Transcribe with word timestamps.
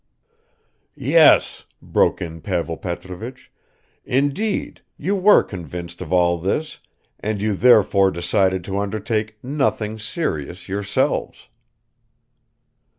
"Yes," 0.95 1.63
broke 1.79 2.23
in 2.23 2.41
Pavel 2.41 2.75
Petrovich, 2.75 3.51
"indeed, 4.03 4.81
you 4.97 5.15
were 5.15 5.43
convinced 5.43 6.01
of 6.01 6.11
all 6.11 6.39
this 6.39 6.79
and 7.19 7.39
you 7.39 7.53
therefore 7.53 8.09
decided 8.09 8.63
to 8.63 8.79
undertake 8.79 9.37
nothing 9.43 9.99
serious 9.99 10.67
yourselves." 10.67 11.49